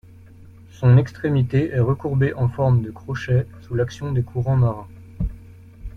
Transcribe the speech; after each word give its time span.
Son 0.71 0.97
extrémité 0.97 1.69
est 1.69 1.79
recourbée 1.79 2.33
en 2.33 2.49
forme 2.49 2.81
de 2.81 2.89
crochet 2.89 3.45
sous 3.61 3.75
l'action 3.75 4.11
des 4.11 4.23
courants 4.23 4.57
marins. 4.57 4.87